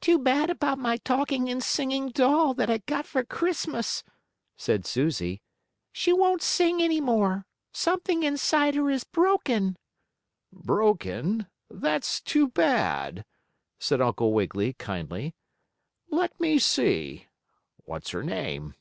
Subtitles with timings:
[0.00, 4.02] "Too bad about my talking and singing doll, that I got for Christmas,"
[4.56, 5.42] said Susie.
[5.92, 7.46] "She won't sing any more.
[7.72, 9.76] Something inside her is broken."
[10.52, 11.46] "Broken?
[11.70, 13.24] That's too bad!"
[13.78, 15.36] said Uncle Wiggily, kindly.
[16.10, 17.28] "Let me see.
[17.84, 18.74] What's her name?"